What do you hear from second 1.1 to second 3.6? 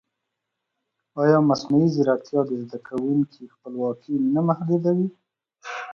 ایا مصنوعي ځیرکتیا د زده کوونکي